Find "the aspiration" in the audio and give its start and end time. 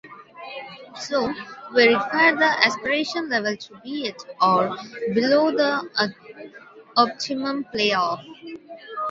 2.35-3.29